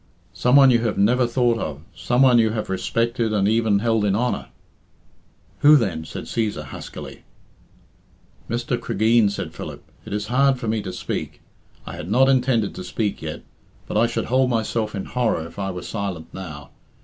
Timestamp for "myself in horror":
14.49-15.45